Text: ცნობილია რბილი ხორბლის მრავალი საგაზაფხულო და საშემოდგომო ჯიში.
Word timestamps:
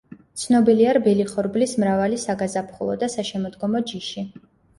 ცნობილია 0.43 0.93
რბილი 0.97 1.27
ხორბლის 1.31 1.73
მრავალი 1.83 2.17
საგაზაფხულო 2.23 2.97
და 3.05 3.11
საშემოდგომო 3.17 3.85
ჯიში. 3.93 4.27